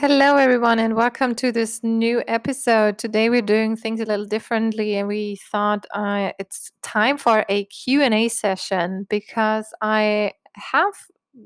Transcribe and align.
Hello, 0.00 0.38
everyone, 0.38 0.78
and 0.78 0.96
welcome 0.96 1.34
to 1.34 1.52
this 1.52 1.84
new 1.84 2.22
episode. 2.26 2.96
Today, 2.96 3.28
we're 3.28 3.42
doing 3.42 3.76
things 3.76 4.00
a 4.00 4.06
little 4.06 4.24
differently, 4.24 4.96
and 4.96 5.06
we 5.06 5.36
thought 5.52 5.84
uh, 5.92 6.32
it's 6.38 6.72
time 6.82 7.18
for 7.18 7.44
a 7.50 7.66
Q&A 7.66 8.28
session 8.30 9.06
because 9.10 9.66
I 9.82 10.32
have, 10.54 10.94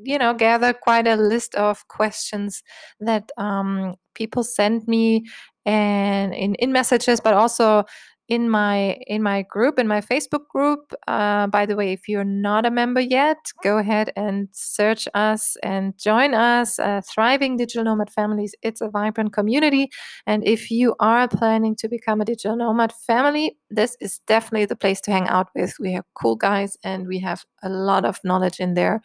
you 0.04 0.18
know, 0.18 0.34
gathered 0.34 0.78
quite 0.82 1.08
a 1.08 1.16
list 1.16 1.56
of 1.56 1.88
questions 1.88 2.62
that 3.00 3.28
um, 3.38 3.96
people 4.14 4.44
send 4.44 4.86
me 4.86 5.24
and 5.66 6.32
in, 6.32 6.54
in 6.54 6.70
messages, 6.70 7.18
but 7.18 7.34
also 7.34 7.82
in 8.28 8.48
my 8.48 8.96
in 9.06 9.22
my 9.22 9.42
group 9.42 9.78
in 9.78 9.86
my 9.86 10.00
facebook 10.00 10.48
group 10.48 10.94
uh, 11.08 11.46
by 11.48 11.66
the 11.66 11.76
way 11.76 11.92
if 11.92 12.08
you're 12.08 12.24
not 12.24 12.64
a 12.64 12.70
member 12.70 13.00
yet 13.00 13.36
go 13.62 13.76
ahead 13.78 14.10
and 14.16 14.48
search 14.52 15.06
us 15.14 15.56
and 15.62 15.98
join 15.98 16.32
us 16.32 16.78
uh, 16.78 17.00
thriving 17.06 17.56
digital 17.56 17.84
nomad 17.84 18.10
families. 18.10 18.54
It's 18.62 18.80
a 18.80 18.88
vibrant 18.88 19.32
community 19.32 19.90
and 20.26 20.46
if 20.46 20.70
you 20.70 20.94
are 21.00 21.28
planning 21.28 21.76
to 21.76 21.88
become 21.88 22.20
a 22.20 22.24
digital 22.24 22.56
nomad 22.56 22.92
family 22.92 23.56
this 23.74 23.96
is 24.00 24.20
definitely 24.26 24.66
the 24.66 24.76
place 24.76 25.00
to 25.02 25.10
hang 25.10 25.28
out 25.28 25.48
with. 25.54 25.76
We 25.78 25.92
have 25.92 26.04
cool 26.14 26.36
guys 26.36 26.76
and 26.84 27.06
we 27.06 27.18
have 27.20 27.44
a 27.62 27.68
lot 27.68 28.04
of 28.04 28.20
knowledge 28.24 28.60
in 28.60 28.74
there. 28.74 29.02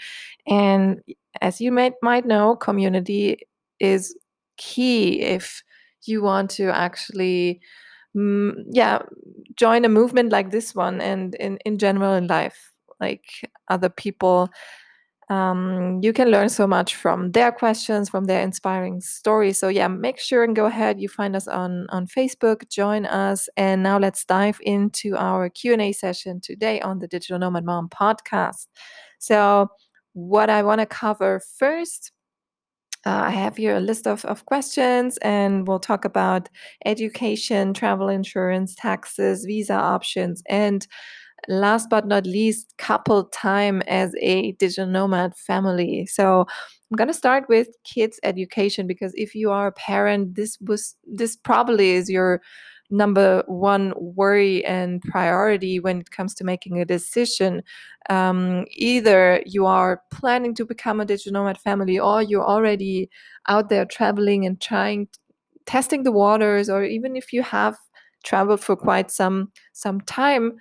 And 0.47 1.01
as 1.41 1.59
you 1.59 1.71
might 1.71 1.93
might 2.01 2.25
know 2.25 2.55
community 2.55 3.39
is 3.79 4.15
key 4.57 5.21
if 5.21 5.63
you 6.05 6.21
want 6.21 6.49
to 6.51 6.69
actually 6.69 7.61
mm, 8.15 8.53
yeah 8.71 8.99
join 9.55 9.85
a 9.85 9.89
movement 9.89 10.31
like 10.31 10.51
this 10.51 10.73
one 10.75 11.01
and 11.01 11.35
in, 11.35 11.57
in 11.65 11.77
general 11.77 12.13
in 12.13 12.27
life 12.27 12.71
like 12.99 13.25
other 13.69 13.89
people 13.89 14.49
um, 15.29 15.99
you 16.01 16.11
can 16.11 16.29
learn 16.29 16.49
so 16.49 16.65
much 16.65 16.95
from 16.95 17.33
their 17.33 17.51
questions 17.51 18.09
from 18.09 18.25
their 18.25 18.41
inspiring 18.41 18.99
stories. 18.99 19.59
So 19.59 19.67
yeah 19.67 19.87
make 19.87 20.19
sure 20.19 20.43
and 20.43 20.55
go 20.55 20.65
ahead. 20.65 20.99
You 20.99 21.07
find 21.07 21.35
us 21.35 21.47
on 21.47 21.85
on 21.89 22.07
facebook 22.07 22.67
join 22.69 23.05
us. 23.05 23.47
And 23.55 23.83
now 23.83 23.99
let's 23.99 24.25
dive 24.25 24.59
into 24.63 25.15
our 25.15 25.49
q&a 25.49 25.91
session 25.91 26.41
today 26.41 26.81
on 26.81 26.97
the 26.97 27.07
digital 27.07 27.37
nomad 27.37 27.63
mom 27.63 27.89
podcast. 27.89 28.67
So 29.19 29.69
what 30.13 30.49
i 30.49 30.63
want 30.63 30.79
to 30.79 30.87
cover 30.87 31.39
first 31.59 32.11
uh, 33.05 33.23
I 33.25 33.29
have 33.29 33.57
here 33.57 33.77
a 33.77 33.79
list 33.79 34.07
of, 34.07 34.25
of 34.25 34.45
questions, 34.45 35.17
and 35.21 35.67
we'll 35.67 35.79
talk 35.79 36.05
about 36.05 36.49
education, 36.85 37.73
travel 37.73 38.09
insurance, 38.09 38.75
taxes, 38.75 39.45
visa 39.45 39.73
options, 39.73 40.43
and 40.47 40.85
last 41.47 41.89
but 41.89 42.05
not 42.07 42.25
least, 42.25 42.73
couple 42.77 43.25
time 43.25 43.81
as 43.83 44.13
a 44.21 44.51
digital 44.53 44.85
nomad 44.85 45.35
family. 45.35 46.05
So 46.05 46.41
I'm 46.41 46.95
going 46.95 47.07
to 47.07 47.13
start 47.13 47.45
with 47.47 47.69
kids 47.85 48.19
education 48.23 48.87
because 48.87 49.13
if 49.15 49.33
you 49.33 49.51
are 49.51 49.67
a 49.67 49.71
parent, 49.71 50.35
this 50.35 50.57
was 50.59 50.95
this 51.05 51.35
probably 51.35 51.91
is 51.91 52.09
your 52.09 52.41
number 52.89 53.43
one 53.47 53.93
worry 53.97 54.65
and 54.65 55.01
priority 55.01 55.79
when 55.79 55.99
it 55.99 56.11
comes 56.11 56.33
to 56.35 56.43
making 56.43 56.79
a 56.79 56.85
decision. 56.85 57.63
Um, 58.09 58.65
either 58.71 59.43
you 59.45 59.65
are 59.65 60.01
planning 60.11 60.55
to 60.55 60.65
become 60.65 60.99
a 60.99 61.05
digital 61.05 61.33
nomad 61.33 61.57
family 61.59 61.99
or 61.99 62.21
you're 62.21 62.45
already 62.45 63.09
out 63.47 63.69
there 63.69 63.85
traveling 63.85 64.45
and 64.45 64.59
trying, 64.59 65.07
testing 65.65 66.03
the 66.03 66.11
waters, 66.11 66.69
or 66.69 66.83
even 66.83 67.15
if 67.15 67.31
you 67.31 67.43
have 67.43 67.77
traveled 68.23 68.61
for 68.61 68.75
quite 68.75 69.11
some 69.11 69.51
some 69.73 70.01
time, 70.01 70.53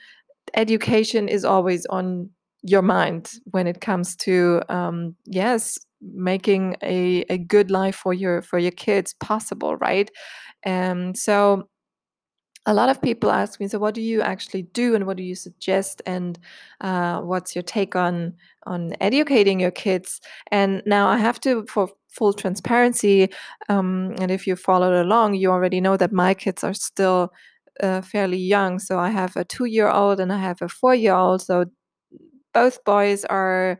education 0.54 1.28
is 1.28 1.44
always 1.44 1.86
on 1.86 2.30
your 2.62 2.82
mind 2.82 3.32
when 3.50 3.66
it 3.66 3.80
comes 3.80 4.16
to 4.16 4.60
um, 4.68 5.14
yes 5.26 5.78
making 6.00 6.76
a, 6.82 7.24
a 7.28 7.38
good 7.38 7.70
life 7.70 7.96
for 7.96 8.14
your 8.14 8.42
for 8.42 8.58
your 8.58 8.72
kids 8.72 9.14
possible 9.14 9.76
right 9.76 10.10
and 10.62 11.16
so 11.16 11.68
a 12.68 12.74
lot 12.74 12.90
of 12.90 13.00
people 13.00 13.30
ask 13.30 13.58
me, 13.60 13.66
so 13.66 13.78
what 13.78 13.94
do 13.94 14.02
you 14.02 14.20
actually 14.20 14.62
do, 14.62 14.94
and 14.94 15.06
what 15.06 15.16
do 15.16 15.22
you 15.22 15.34
suggest, 15.34 16.02
and 16.04 16.38
uh, 16.82 17.20
what's 17.22 17.56
your 17.56 17.62
take 17.62 17.96
on 17.96 18.34
on 18.66 18.94
educating 19.00 19.58
your 19.58 19.70
kids? 19.70 20.20
And 20.52 20.82
now 20.84 21.08
I 21.08 21.16
have 21.16 21.40
to, 21.40 21.64
for 21.66 21.88
full 22.08 22.34
transparency, 22.34 23.30
um, 23.70 24.14
and 24.20 24.30
if 24.30 24.46
you 24.46 24.54
followed 24.54 25.00
along, 25.00 25.34
you 25.34 25.50
already 25.50 25.80
know 25.80 25.96
that 25.96 26.12
my 26.12 26.34
kids 26.34 26.62
are 26.62 26.74
still 26.74 27.32
uh, 27.82 28.02
fairly 28.02 28.38
young. 28.38 28.78
So 28.78 28.98
I 28.98 29.08
have 29.10 29.34
a 29.36 29.44
two-year-old 29.44 30.20
and 30.20 30.30
I 30.32 30.38
have 30.38 30.60
a 30.60 30.68
four-year-old. 30.68 31.42
So 31.42 31.66
both 32.52 32.84
boys 32.84 33.24
are 33.24 33.78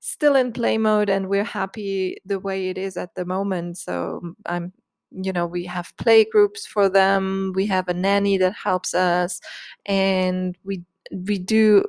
still 0.00 0.36
in 0.36 0.52
play 0.52 0.76
mode 0.78 1.08
and 1.08 1.28
we're 1.28 1.44
happy 1.44 2.18
the 2.26 2.38
way 2.38 2.68
it 2.68 2.76
is 2.76 2.96
at 2.96 3.14
the 3.14 3.24
moment 3.24 3.78
so 3.78 4.20
i'm 4.44 4.70
you 5.22 5.32
know 5.32 5.46
we 5.46 5.64
have 5.64 5.92
play 5.96 6.24
groups 6.24 6.66
for 6.66 6.88
them 6.88 7.52
we 7.54 7.66
have 7.66 7.88
a 7.88 7.94
nanny 7.94 8.36
that 8.38 8.54
helps 8.54 8.94
us 8.94 9.40
and 9.86 10.56
we 10.64 10.82
we 11.26 11.38
do 11.38 11.84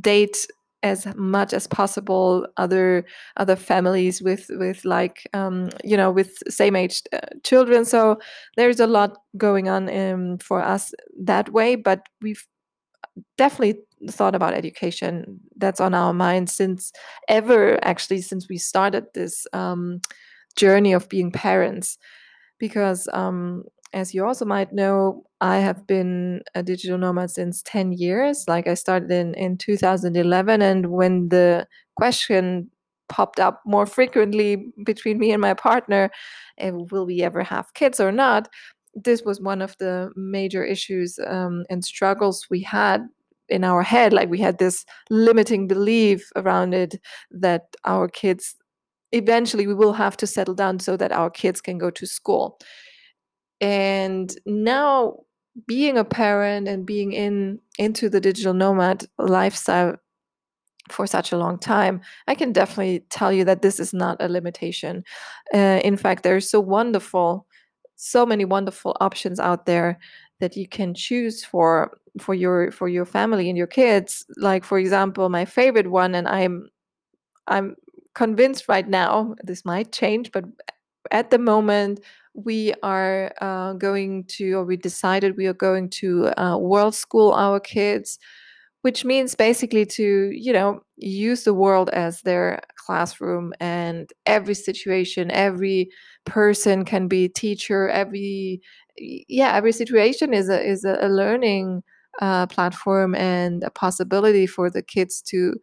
date 0.00 0.46
as 0.82 1.06
much 1.14 1.52
as 1.52 1.66
possible 1.66 2.46
other 2.56 3.04
other 3.36 3.54
families 3.54 4.20
with 4.20 4.50
with 4.54 4.84
like 4.84 5.28
um, 5.32 5.70
you 5.84 5.96
know 5.96 6.10
with 6.10 6.38
same 6.48 6.74
aged 6.74 7.08
uh, 7.12 7.18
children. 7.44 7.84
So 7.84 8.18
there's 8.56 8.80
a 8.80 8.86
lot 8.86 9.18
going 9.36 9.68
on 9.68 9.88
um, 9.96 10.38
for 10.38 10.60
us 10.62 10.92
that 11.20 11.52
way 11.52 11.76
but 11.76 12.08
we've 12.20 12.44
definitely 13.36 13.80
thought 14.10 14.34
about 14.34 14.54
education. 14.54 15.38
That's 15.56 15.80
on 15.80 15.94
our 15.94 16.12
mind 16.12 16.50
since 16.50 16.92
ever 17.28 17.78
actually 17.84 18.22
since 18.22 18.48
we 18.48 18.58
started 18.58 19.04
this 19.14 19.46
um, 19.52 20.00
journey 20.56 20.92
of 20.92 21.08
being 21.08 21.30
parents 21.30 21.98
because 22.62 23.08
um, 23.12 23.64
as 23.92 24.14
you 24.14 24.24
also 24.24 24.44
might 24.44 24.72
know, 24.72 25.24
I 25.40 25.58
have 25.58 25.84
been 25.84 26.42
a 26.54 26.62
digital 26.62 26.96
nomad 26.96 27.32
since 27.32 27.60
10 27.62 27.90
years. 27.90 28.44
Like 28.46 28.68
I 28.68 28.74
started 28.74 29.10
in, 29.10 29.34
in 29.34 29.58
2011. 29.58 30.62
And 30.62 30.86
when 30.86 31.28
the 31.30 31.66
question 31.96 32.70
popped 33.08 33.40
up 33.40 33.62
more 33.66 33.84
frequently 33.84 34.72
between 34.86 35.18
me 35.18 35.32
and 35.32 35.40
my 35.40 35.54
partner, 35.54 36.08
eh, 36.58 36.70
will 36.70 37.04
we 37.04 37.20
ever 37.22 37.42
have 37.42 37.74
kids 37.74 37.98
or 37.98 38.12
not? 38.12 38.48
This 38.94 39.22
was 39.22 39.40
one 39.40 39.60
of 39.60 39.76
the 39.78 40.12
major 40.14 40.62
issues 40.64 41.18
um, 41.26 41.64
and 41.68 41.84
struggles 41.84 42.46
we 42.48 42.60
had 42.60 43.00
in 43.48 43.64
our 43.64 43.82
head. 43.82 44.12
Like 44.12 44.30
we 44.30 44.38
had 44.38 44.58
this 44.58 44.84
limiting 45.10 45.66
belief 45.66 46.30
around 46.36 46.74
it 46.74 46.94
that 47.32 47.62
our 47.84 48.06
kids 48.06 48.54
eventually 49.12 49.66
we 49.66 49.74
will 49.74 49.92
have 49.92 50.16
to 50.18 50.26
settle 50.26 50.54
down 50.54 50.78
so 50.80 50.96
that 50.96 51.12
our 51.12 51.30
kids 51.30 51.60
can 51.60 51.78
go 51.78 51.90
to 51.90 52.06
school. 52.06 52.58
And 53.60 54.34
now 54.46 55.18
being 55.66 55.98
a 55.98 56.04
parent 56.04 56.66
and 56.66 56.86
being 56.86 57.12
in 57.12 57.58
into 57.78 58.08
the 58.08 58.20
digital 58.20 58.54
nomad 58.54 59.06
lifestyle 59.18 59.96
for 60.90 61.06
such 61.06 61.30
a 61.30 61.36
long 61.36 61.58
time 61.58 62.00
i 62.26 62.34
can 62.34 62.52
definitely 62.52 63.04
tell 63.10 63.32
you 63.32 63.44
that 63.44 63.62
this 63.62 63.78
is 63.78 63.92
not 63.92 64.16
a 64.20 64.28
limitation. 64.28 65.04
Uh, 65.54 65.80
in 65.84 65.96
fact 65.96 66.22
there's 66.22 66.50
so 66.50 66.58
wonderful 66.58 67.46
so 67.96 68.26
many 68.26 68.44
wonderful 68.44 68.96
options 69.00 69.38
out 69.38 69.66
there 69.66 69.98
that 70.40 70.56
you 70.56 70.66
can 70.66 70.92
choose 70.92 71.44
for 71.44 71.98
for 72.20 72.34
your 72.34 72.72
for 72.72 72.88
your 72.88 73.06
family 73.06 73.48
and 73.48 73.56
your 73.56 73.66
kids. 73.68 74.26
Like 74.36 74.64
for 74.64 74.78
example 74.78 75.28
my 75.28 75.44
favorite 75.44 75.88
one 75.90 76.14
and 76.14 76.26
i'm 76.26 76.68
i'm 77.46 77.76
convinced 78.14 78.68
right 78.68 78.88
now, 78.88 79.34
this 79.42 79.64
might 79.64 79.92
change, 79.92 80.32
but 80.32 80.44
at 81.10 81.30
the 81.30 81.38
moment, 81.38 82.00
we 82.34 82.72
are 82.82 83.32
uh, 83.40 83.74
going 83.74 84.24
to, 84.24 84.52
or 84.54 84.64
we 84.64 84.76
decided 84.76 85.36
we 85.36 85.46
are 85.46 85.52
going 85.52 85.90
to 85.90 86.28
uh, 86.40 86.56
world 86.56 86.94
school 86.94 87.32
our 87.32 87.60
kids, 87.60 88.18
which 88.82 89.04
means 89.04 89.34
basically 89.34 89.84
to, 89.84 90.30
you 90.32 90.52
know, 90.52 90.80
use 90.96 91.44
the 91.44 91.54
world 91.54 91.90
as 91.90 92.22
their 92.22 92.60
classroom 92.76 93.52
and 93.60 94.10
every 94.26 94.54
situation, 94.54 95.30
every 95.30 95.88
person 96.24 96.84
can 96.84 97.08
be 97.08 97.28
teacher, 97.28 97.88
every, 97.88 98.60
yeah, 98.96 99.54
every 99.54 99.72
situation 99.72 100.32
is 100.32 100.48
a, 100.48 100.66
is 100.66 100.84
a 100.84 101.08
learning 101.08 101.82
uh, 102.20 102.46
platform 102.46 103.14
and 103.14 103.62
a 103.64 103.70
possibility 103.70 104.46
for 104.46 104.68
the 104.70 104.82
kids 104.82 105.22
to 105.22 105.54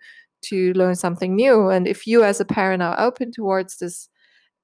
to 0.43 0.73
learn 0.73 0.95
something 0.95 1.35
new. 1.35 1.69
And 1.69 1.87
if 1.87 2.07
you 2.07 2.23
as 2.23 2.39
a 2.39 2.45
parent 2.45 2.83
are 2.83 2.99
open 2.99 3.31
towards 3.31 3.77
this 3.77 4.09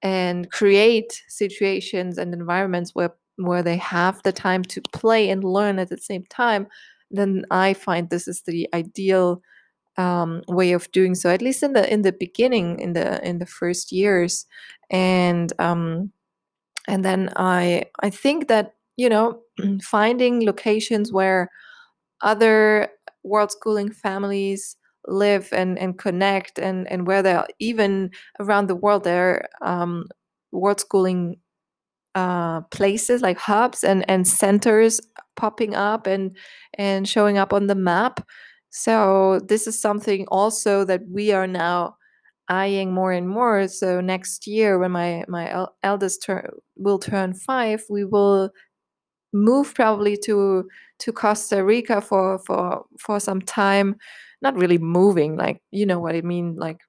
and 0.01 0.51
create 0.51 1.24
situations 1.27 2.18
and 2.18 2.33
environments 2.33 2.94
where 2.94 3.13
where 3.38 3.63
they 3.63 3.77
have 3.77 4.24
the 4.24 4.31
time 4.31 4.63
to 4.63 4.81
play 4.94 5.30
and 5.30 5.44
learn 5.44 5.77
at 5.77 5.89
the 5.89 5.98
same 5.98 6.24
time 6.30 6.66
then 7.12 7.45
i 7.51 7.74
find 7.74 8.10
this 8.10 8.30
is 8.30 8.42
the 8.44 8.68
ideal 8.74 9.42
um, 9.98 10.42
way 10.48 10.74
of 10.74 10.92
doing 10.92 11.16
so 11.16 11.30
at 11.30 11.42
least 11.42 11.63
in 11.63 11.74
the 11.74 11.92
in 11.92 12.01
the 12.01 12.12
beginning 12.12 12.80
in 12.80 12.94
the 12.94 13.25
in 13.28 13.39
the 13.39 13.45
first 13.45 13.92
years. 13.92 14.45
And 14.89 15.51
um, 15.60 16.12
and 16.88 17.04
then 17.04 17.31
i 17.36 17.83
i 18.01 18.10
think 18.10 18.48
that 18.48 18.75
you 18.98 19.10
know 19.10 19.42
finding 19.81 20.45
locations 20.45 21.12
where 21.12 21.50
other 22.21 22.89
world 23.24 23.51
schooling 23.51 23.92
families 23.92 24.78
live 25.07 25.50
and, 25.52 25.78
and 25.80 25.98
connect 25.98 26.60
and, 26.60 26.90
and 26.92 27.07
where 27.07 27.22
they're 27.24 27.46
even 27.60 28.12
around 28.40 28.68
the 28.68 28.75
world 28.75 29.04
there 29.04 29.48
um, 29.62 30.06
world 30.52 30.80
schooling 30.80 31.38
uh, 32.16 32.62
places 32.72 33.22
like 33.22 33.38
hubs 33.38 33.84
and 33.84 34.10
and 34.10 34.28
centers 34.28 35.02
popping 35.36 35.75
up 35.75 36.07
and 36.07 36.36
and 36.78 37.07
showing 37.07 37.38
up 37.38 37.54
on 37.54 37.68
the 37.68 37.75
map. 37.75 38.25
So 38.69 39.40
this 39.48 39.68
is 39.68 39.80
something 39.80 40.25
also 40.30 40.84
that 40.86 41.02
we 41.10 41.31
are 41.31 41.48
now 41.48 41.96
eyeing 42.50 42.94
more 42.94 43.12
and 43.12 43.28
more. 43.30 43.68
So 43.68 44.02
next 44.02 44.48
year, 44.48 44.80
when 44.80 44.92
my 44.92 45.25
my 45.28 45.50
el- 45.52 45.75
eldest 45.84 46.28
will 46.78 47.00
turn 47.00 47.34
five, 47.34 47.84
we 47.90 48.06
will 48.06 48.52
move 49.33 49.74
probably 49.75 50.18
to 50.25 50.68
to 51.00 51.12
Costa 51.13 51.63
Rica 51.63 52.01
for 52.01 52.39
for 52.39 52.86
for 53.00 53.19
some 53.19 53.42
time. 53.42 53.95
Not 54.42 54.56
really 54.57 54.77
moving, 54.77 55.38
like 55.38 55.62
you 55.72 55.86
know 55.86 56.00
what 56.00 56.16
I 56.16 56.22
mean, 56.22 56.56
like 56.56 56.80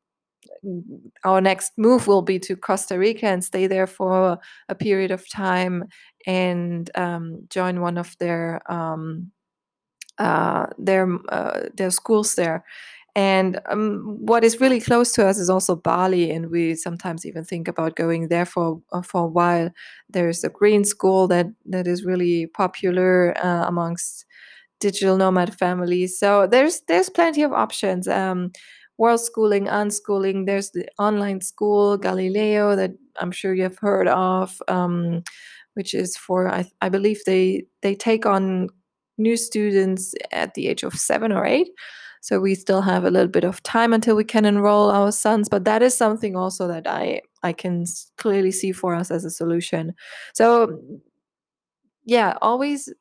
our 1.24 1.40
next 1.40 1.72
move 1.76 2.06
will 2.06 2.22
be 2.22 2.38
to 2.40 2.56
Costa 2.56 2.98
Rica 2.98 3.26
and 3.26 3.44
stay 3.44 3.66
there 3.66 3.86
for 3.86 4.38
a 4.68 4.74
period 4.74 5.10
of 5.10 5.28
time 5.30 5.84
and 6.26 6.90
um, 6.94 7.46
join 7.50 7.80
one 7.80 7.98
of 7.98 8.16
their 8.18 8.60
um, 8.70 9.30
uh, 10.18 10.66
their 10.78 11.08
uh, 11.30 11.62
their 11.76 11.90
schools 11.90 12.34
there. 12.36 12.64
And 13.16 13.60
um, 13.70 14.18
what 14.20 14.44
is 14.44 14.60
really 14.60 14.80
close 14.80 15.12
to 15.14 15.26
us 15.26 15.38
is 15.38 15.50
also 15.50 15.74
Bali, 15.74 16.30
and 16.30 16.50
we 16.50 16.76
sometimes 16.76 17.26
even 17.26 17.44
think 17.44 17.66
about 17.66 17.96
going 17.96 18.28
there 18.28 18.46
for 18.46 18.82
uh, 18.92 19.02
for 19.02 19.22
a 19.24 19.28
while. 19.28 19.70
There's 20.10 20.44
a 20.44 20.50
green 20.50 20.84
school 20.84 21.26
that 21.28 21.46
that 21.66 21.88
is 21.88 22.04
really 22.04 22.46
popular 22.48 23.34
uh, 23.42 23.66
amongst 23.66 24.26
digital 24.80 25.16
nomad 25.16 25.54
families. 25.58 26.18
So 26.18 26.46
there's 26.46 26.82
there's 26.88 27.10
plenty 27.10 27.42
of 27.42 27.52
options. 27.52 28.08
Um, 28.08 28.52
world 28.98 29.20
schooling, 29.20 29.66
unschooling. 29.66 30.46
There's 30.46 30.70
the 30.72 30.86
online 30.98 31.40
school 31.40 31.98
Galileo 31.98 32.76
that 32.76 32.92
I'm 33.20 33.32
sure 33.32 33.54
you've 33.54 33.78
heard 33.78 34.08
of, 34.08 34.60
um, 34.68 35.22
which 35.74 35.94
is 35.94 36.16
for 36.16 36.48
I, 36.48 36.70
I 36.82 36.88
believe 36.90 37.20
they 37.26 37.64
they 37.82 37.94
take 37.94 38.26
on 38.26 38.68
new 39.18 39.36
students 39.36 40.14
at 40.32 40.54
the 40.54 40.68
age 40.68 40.82
of 40.82 40.94
seven 40.94 41.32
or 41.32 41.46
eight. 41.46 41.68
So 42.26 42.40
we 42.40 42.56
still 42.56 42.82
have 42.82 43.04
a 43.04 43.10
little 43.10 43.28
bit 43.28 43.44
of 43.44 43.62
time 43.62 43.92
until 43.92 44.16
we 44.16 44.24
can 44.24 44.44
enroll 44.44 44.90
our 44.90 45.12
sons, 45.12 45.48
but 45.48 45.64
that 45.64 45.80
is 45.80 45.96
something 45.96 46.34
also 46.34 46.66
that 46.66 46.84
I 46.88 47.22
I 47.44 47.52
can 47.52 47.84
clearly 48.18 48.50
see 48.50 48.72
for 48.72 48.96
us 48.96 49.12
as 49.12 49.24
a 49.24 49.30
solution. 49.30 49.94
So 50.34 50.80
yeah, 52.04 52.34
always 52.42 52.92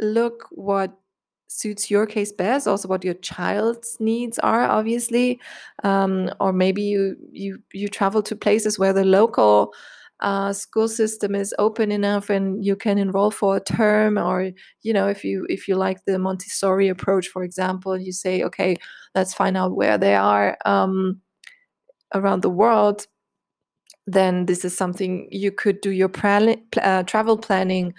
look 0.00 0.46
what 0.52 0.96
suits 1.48 1.90
your 1.90 2.06
case 2.06 2.32
best 2.32 2.68
also 2.68 2.88
what 2.88 3.04
your 3.04 3.14
child's 3.14 3.96
needs 4.00 4.38
are 4.40 4.64
obviously 4.64 5.40
um, 5.82 6.30
or 6.40 6.52
maybe 6.52 6.82
you 6.82 7.16
you 7.32 7.58
you 7.72 7.88
travel 7.88 8.22
to 8.22 8.36
places 8.36 8.78
where 8.78 8.92
the 8.92 9.04
local 9.04 9.72
uh, 10.20 10.52
school 10.52 10.88
system 10.88 11.34
is 11.34 11.54
open 11.58 11.92
enough 11.92 12.30
and 12.30 12.64
you 12.64 12.74
can 12.74 12.98
enroll 12.98 13.30
for 13.30 13.56
a 13.56 13.60
term 13.60 14.18
or 14.18 14.50
you 14.82 14.92
know 14.92 15.06
if 15.08 15.24
you 15.24 15.46
if 15.48 15.68
you 15.68 15.76
like 15.76 16.04
the 16.04 16.18
montessori 16.18 16.88
approach 16.88 17.28
for 17.28 17.44
example 17.44 17.96
you 17.96 18.12
say 18.12 18.42
okay 18.42 18.76
let's 19.14 19.32
find 19.32 19.56
out 19.56 19.76
where 19.76 19.96
they 19.96 20.14
are 20.14 20.56
um, 20.66 21.20
around 22.14 22.42
the 22.42 22.50
world 22.50 23.06
then 24.06 24.46
this 24.46 24.64
is 24.64 24.76
something 24.76 25.28
you 25.30 25.52
could 25.52 25.80
do 25.80 25.90
your 25.90 26.10
uh, 26.82 27.02
travel 27.04 27.36
planning 27.36 27.92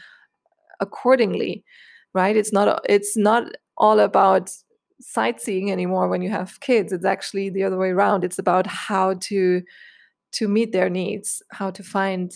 accordingly 0.79 1.63
right? 2.13 2.35
It's 2.35 2.51
not 2.51 2.81
it's 2.89 3.15
not 3.17 3.43
all 3.77 3.99
about 3.99 4.51
sightseeing 5.01 5.71
anymore 5.71 6.09
when 6.09 6.21
you 6.21 6.29
have 6.29 6.59
kids. 6.59 6.91
It's 6.91 7.05
actually 7.05 7.49
the 7.49 7.63
other 7.63 7.77
way 7.77 7.89
around. 7.89 8.23
It's 8.23 8.39
about 8.39 8.67
how 8.67 9.15
to 9.21 9.61
to 10.31 10.47
meet 10.47 10.71
their 10.71 10.89
needs 10.89 11.41
how 11.51 11.71
to 11.71 11.83
find 11.83 12.33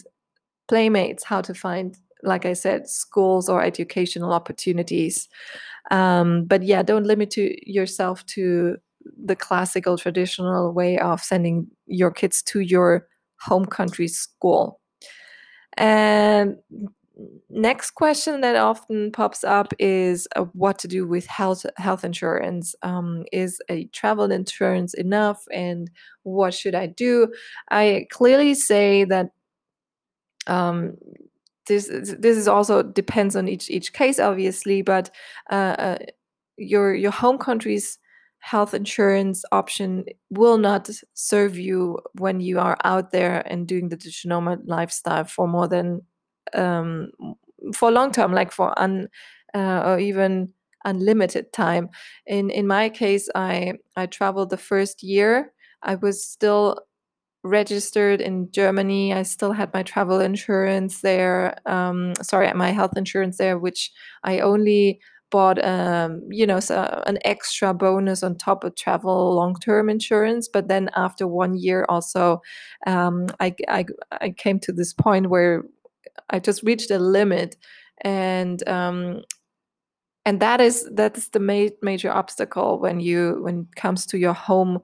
playmates 0.67 1.23
how 1.23 1.41
to 1.41 1.53
find 1.53 1.97
like 2.23 2.45
i 2.45 2.53
said 2.53 2.87
schools 2.87 3.49
or 3.49 3.61
educational 3.61 4.31
opportunities. 4.31 5.27
Um, 5.91 6.45
but 6.45 6.63
yeah 6.63 6.81
don't 6.81 7.05
limit 7.05 7.31
to 7.31 7.53
yourself 7.69 8.25
to 8.27 8.77
the 9.25 9.35
classical 9.35 9.97
traditional 9.97 10.73
way 10.73 10.97
of 10.97 11.21
sending 11.21 11.67
your 11.85 12.11
kids 12.11 12.41
to 12.43 12.61
your 12.61 13.07
home 13.41 13.65
country 13.65 14.07
school. 14.07 14.79
And 15.77 16.57
next 17.49 17.91
question 17.91 18.41
that 18.41 18.55
often 18.55 19.11
pops 19.11 19.43
up 19.43 19.73
is 19.79 20.27
uh, 20.35 20.45
what 20.53 20.79
to 20.79 20.87
do 20.87 21.07
with 21.07 21.25
health 21.27 21.65
health 21.77 22.03
insurance. 22.03 22.75
Um, 22.81 23.25
is 23.31 23.61
a 23.69 23.85
travel 23.85 24.31
insurance 24.31 24.93
enough, 24.93 25.43
and 25.51 25.89
what 26.23 26.53
should 26.53 26.75
I 26.75 26.87
do? 26.87 27.33
I 27.69 28.07
clearly 28.11 28.55
say 28.55 29.03
that 29.05 29.27
um, 30.47 30.97
this 31.67 31.87
this 31.87 32.37
is 32.37 32.47
also 32.47 32.83
depends 32.83 33.35
on 33.35 33.47
each 33.47 33.69
each 33.69 33.93
case, 33.93 34.19
obviously, 34.19 34.81
but 34.81 35.09
uh, 35.51 35.75
uh, 35.77 35.97
your 36.57 36.95
your 36.95 37.11
home 37.11 37.37
country's 37.37 37.99
health 38.39 38.73
insurance 38.73 39.45
option 39.53 40.03
will 40.29 40.57
not 40.57 40.89
serve 41.13 41.57
you 41.57 41.97
when 42.15 42.41
you 42.41 42.59
are 42.59 42.75
out 42.83 43.11
there 43.11 43.41
and 43.45 43.67
doing 43.67 43.87
the 43.87 43.95
digital 43.95 44.41
nomad 44.41 44.59
lifestyle 44.65 45.23
for 45.23 45.47
more 45.47 45.65
than 45.65 46.01
um, 46.53 47.11
for 47.75 47.91
long 47.91 48.11
term, 48.11 48.33
like 48.33 48.51
for 48.51 48.77
un 48.79 49.07
uh, 49.53 49.83
or 49.85 49.99
even 49.99 50.49
unlimited 50.85 51.53
time. 51.53 51.89
In 52.27 52.49
in 52.49 52.67
my 52.67 52.89
case, 52.89 53.29
I 53.35 53.73
I 53.95 54.05
traveled 54.07 54.49
the 54.49 54.57
first 54.57 55.03
year. 55.03 55.53
I 55.81 55.95
was 55.95 56.23
still 56.25 56.79
registered 57.43 58.21
in 58.21 58.49
Germany. 58.51 59.13
I 59.13 59.23
still 59.23 59.51
had 59.51 59.73
my 59.73 59.83
travel 59.83 60.19
insurance 60.21 61.01
there. 61.01 61.55
Um, 61.65 62.13
sorry, 62.21 62.51
my 62.53 62.71
health 62.71 62.97
insurance 62.97 63.37
there, 63.37 63.59
which 63.59 63.91
I 64.23 64.39
only 64.39 64.99
bought, 65.29 65.63
um, 65.65 66.21
you 66.29 66.45
know, 66.45 66.59
so 66.59 67.03
an 67.07 67.17
extra 67.25 67.73
bonus 67.73 68.23
on 68.23 68.37
top 68.37 68.63
of 68.63 68.75
travel 68.75 69.35
long-term 69.35 69.89
insurance. 69.89 70.47
But 70.47 70.67
then 70.67 70.89
after 70.95 71.27
one 71.27 71.57
year, 71.57 71.85
also, 71.89 72.41
um, 72.87 73.27
I, 73.39 73.55
I 73.67 73.85
I 74.21 74.29
came 74.29 74.59
to 74.59 74.71
this 74.71 74.93
point 74.93 75.29
where 75.29 75.63
I 76.29 76.39
just 76.39 76.63
reached 76.63 76.91
a 76.91 76.99
limit, 76.99 77.55
and 78.01 78.67
um, 78.67 79.23
and 80.25 80.39
that 80.39 80.61
is 80.61 80.87
that 80.91 81.17
is 81.17 81.29
the 81.29 81.39
ma- 81.39 81.75
major 81.81 82.11
obstacle 82.11 82.79
when 82.79 82.99
you 82.99 83.39
when 83.41 83.67
it 83.71 83.75
comes 83.75 84.05
to 84.07 84.17
your 84.17 84.33
home 84.33 84.79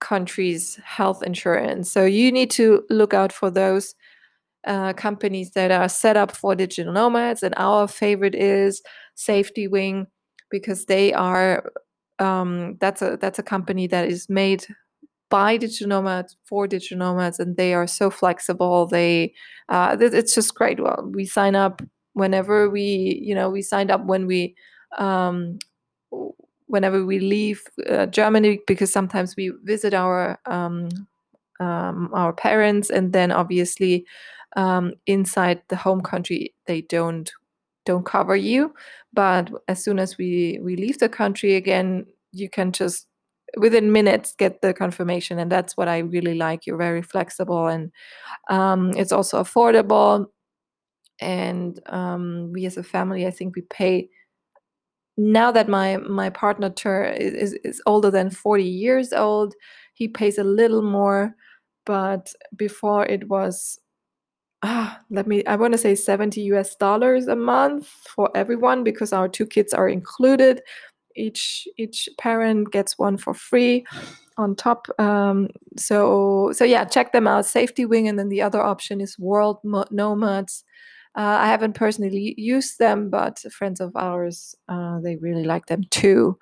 country's 0.00 0.76
health 0.84 1.22
insurance. 1.22 1.90
So 1.92 2.04
you 2.04 2.32
need 2.32 2.50
to 2.52 2.84
look 2.88 3.12
out 3.12 3.32
for 3.32 3.50
those 3.50 3.94
uh, 4.66 4.92
companies 4.94 5.52
that 5.52 5.70
are 5.70 5.88
set 5.88 6.16
up 6.16 6.34
for 6.34 6.54
digital 6.54 6.92
nomads, 6.92 7.42
and 7.42 7.54
our 7.56 7.88
favorite 7.88 8.34
is 8.34 8.82
Safety 9.14 9.68
Wing 9.68 10.06
because 10.50 10.86
they 10.86 11.12
are 11.12 11.70
um, 12.18 12.76
that's 12.80 13.02
a 13.02 13.16
that's 13.20 13.38
a 13.38 13.42
company 13.42 13.86
that 13.86 14.08
is 14.08 14.28
made 14.28 14.66
by 15.30 15.56
digital 15.56 15.88
nomads 15.88 16.36
for 16.44 16.66
digital 16.66 16.98
nomads 16.98 17.40
and 17.40 17.56
they 17.56 17.74
are 17.74 17.86
so 17.86 18.10
flexible. 18.10 18.86
They 18.86 19.32
uh, 19.68 19.96
it's 20.00 20.34
just 20.34 20.54
great. 20.54 20.80
Well 20.80 21.10
we 21.12 21.24
sign 21.26 21.54
up 21.56 21.82
whenever 22.14 22.68
we 22.68 23.20
you 23.22 23.34
know 23.34 23.50
we 23.50 23.62
signed 23.62 23.90
up 23.90 24.04
when 24.04 24.26
we 24.26 24.54
um, 24.98 25.58
whenever 26.66 27.04
we 27.04 27.18
leave 27.20 27.62
uh, 27.88 28.06
germany 28.06 28.60
because 28.66 28.92
sometimes 28.92 29.36
we 29.36 29.52
visit 29.64 29.94
our 29.94 30.38
um, 30.46 30.88
um, 31.60 32.10
our 32.12 32.32
parents 32.32 32.90
and 32.90 33.12
then 33.12 33.30
obviously 33.30 34.04
um, 34.56 34.92
inside 35.06 35.62
the 35.68 35.76
home 35.76 36.00
country 36.00 36.54
they 36.66 36.80
don't 36.82 37.32
don't 37.86 38.04
cover 38.04 38.36
you. 38.36 38.74
But 39.12 39.50
as 39.68 39.82
soon 39.82 39.98
as 39.98 40.18
we 40.18 40.58
we 40.62 40.76
leave 40.76 40.98
the 40.98 41.08
country 41.08 41.54
again 41.56 42.06
you 42.32 42.48
can 42.48 42.72
just 42.72 43.06
within 43.56 43.92
minutes 43.92 44.34
get 44.36 44.62
the 44.62 44.72
confirmation 44.72 45.38
and 45.38 45.50
that's 45.50 45.76
what 45.76 45.88
i 45.88 45.98
really 45.98 46.34
like. 46.34 46.66
You're 46.66 46.76
very 46.76 47.02
flexible 47.02 47.66
and 47.66 47.90
um, 48.48 48.92
it's 48.96 49.12
also 49.12 49.42
affordable. 49.42 50.26
And 51.20 51.80
um, 51.86 52.50
we 52.52 52.66
as 52.66 52.76
a 52.76 52.82
family 52.82 53.26
i 53.26 53.30
think 53.30 53.54
we 53.56 53.62
pay 53.62 54.08
now 55.20 55.52
that 55.52 55.68
my 55.68 55.98
my 55.98 56.30
partner 56.30 56.72
is, 57.18 57.52
is 57.64 57.82
older 57.84 58.10
than 58.10 58.30
40 58.30 58.64
years 58.64 59.12
old 59.12 59.54
he 59.94 60.08
pays 60.08 60.38
a 60.38 60.44
little 60.44 60.82
more 60.82 61.34
but 61.84 62.32
before 62.56 63.04
it 63.04 63.28
was 63.28 63.78
ah, 64.62 64.98
let 65.10 65.26
me 65.26 65.44
i 65.44 65.56
want 65.56 65.72
to 65.72 65.78
say 65.78 65.94
70 65.94 66.40
us 66.52 66.74
dollars 66.76 67.26
a 67.26 67.36
month 67.36 67.86
for 68.14 68.30
everyone 68.34 68.82
because 68.82 69.12
our 69.12 69.28
two 69.28 69.46
kids 69.46 69.74
are 69.74 69.88
included 69.88 70.62
each 71.20 71.68
each 71.76 72.08
parent 72.18 72.72
gets 72.72 72.98
one 72.98 73.16
for 73.16 73.34
free 73.34 73.84
on 74.36 74.56
top 74.56 74.86
um, 74.98 75.48
so 75.76 76.50
so 76.52 76.64
yeah 76.64 76.84
check 76.84 77.12
them 77.12 77.26
out. 77.26 77.46
Safety 77.46 77.84
Wing, 77.86 78.08
and 78.08 78.18
then 78.18 78.28
the 78.30 78.42
other 78.42 78.60
option 78.62 79.00
is 79.00 79.18
world 79.18 79.58
nomads. 79.90 80.64
Uh, 81.16 81.38
i 81.42 81.46
haven't 81.48 81.74
personally 81.74 82.34
used 82.38 82.78
them 82.78 83.10
but 83.10 83.40
friends 83.50 83.80
of 83.80 83.90
ours 83.96 84.54
uh, 84.68 85.00
they 85.00 85.16
really 85.16 85.42
like 85.44 85.66
them 85.66 85.82
too. 85.90 86.38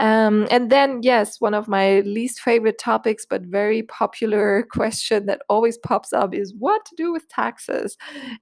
Um, 0.00 0.46
and 0.50 0.70
then, 0.70 1.00
yes, 1.02 1.40
one 1.40 1.54
of 1.54 1.66
my 1.66 2.00
least 2.00 2.40
favorite 2.40 2.78
topics, 2.78 3.26
but 3.28 3.42
very 3.42 3.82
popular 3.82 4.64
question 4.72 5.26
that 5.26 5.42
always 5.48 5.76
pops 5.78 6.12
up 6.12 6.34
is 6.34 6.54
what 6.58 6.84
to 6.86 6.94
do 6.96 7.12
with 7.12 7.28
taxes. 7.28 7.96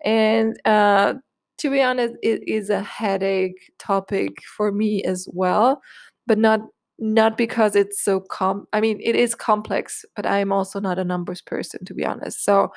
And 0.05 0.61
uh, 0.67 1.15
to 1.59 1.71
be 1.71 1.83
honest, 1.83 2.15
it 2.23 2.47
is 2.49 2.71
a 2.71 2.83
headache 2.83 3.73
topic 3.79 4.39
for 4.57 4.73
me 4.73 5.03
as 5.05 5.29
well, 5.33 5.81
but 6.27 6.39
not 6.39 6.61
not 6.99 7.37
because 7.37 7.77
it's 7.77 8.03
so 8.03 8.21
com 8.21 8.67
I 8.73 8.81
mean, 8.81 9.01
it 9.03 9.17
is 9.17 9.35
complex, 9.35 10.05
but 10.17 10.27
I 10.27 10.39
am 10.39 10.53
also 10.53 10.81
not 10.81 10.99
a 10.99 11.05
numbers 11.05 11.43
person, 11.43 11.85
to 11.87 11.95
be 11.95 12.05
honest. 12.07 12.45
So 12.45 12.73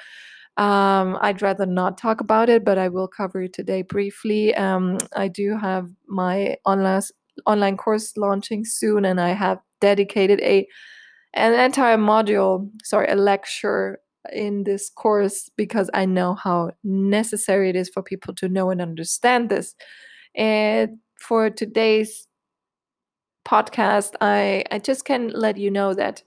um, 0.57 1.17
I'd 1.21 1.41
rather 1.41 1.65
not 1.65 1.97
talk 1.97 2.21
about 2.21 2.49
it, 2.49 2.65
but 2.65 2.77
I 2.77 2.89
will 2.89 3.07
cover 3.07 3.43
it 3.43 3.53
today 3.53 3.81
briefly. 3.81 4.53
Um, 4.55 4.97
I 5.15 5.27
do 5.29 5.57
have 5.57 5.89
my 6.07 6.57
online 6.65 7.01
online 7.45 7.77
course 7.77 8.17
launching 8.17 8.65
soon, 8.65 9.05
and 9.05 9.21
I 9.21 9.29
have 9.29 9.59
dedicated 9.81 10.41
a 10.41 10.67
an 11.35 11.53
entire 11.53 11.97
module, 11.97 12.69
sorry, 12.83 13.07
a 13.09 13.15
lecture 13.15 13.99
in 14.33 14.63
this 14.63 14.89
course 14.89 15.49
because 15.55 15.89
I 15.93 16.05
know 16.05 16.35
how 16.35 16.71
necessary 16.83 17.69
it 17.69 17.75
is 17.75 17.89
for 17.89 18.03
people 18.03 18.33
to 18.35 18.49
know 18.49 18.69
and 18.69 18.81
understand 18.81 19.49
this. 19.49 19.75
And 20.35 20.97
for 21.19 21.49
today's 21.49 22.27
podcast, 23.45 24.13
I 24.21 24.63
I 24.71 24.79
just 24.79 25.05
can 25.05 25.29
let 25.29 25.57
you 25.57 25.71
know 25.71 25.93
that 25.93 26.23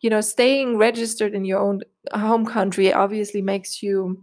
you 0.00 0.10
know 0.10 0.20
staying 0.20 0.76
registered 0.76 1.34
in 1.34 1.44
your 1.44 1.60
own 1.60 1.80
home 2.12 2.46
country 2.46 2.92
obviously 2.92 3.42
makes 3.42 3.82
you 3.82 4.22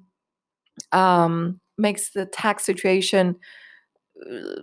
um, 0.92 1.60
makes 1.78 2.12
the 2.12 2.26
tax 2.26 2.64
situation 2.66 3.36
uh, 4.30 4.62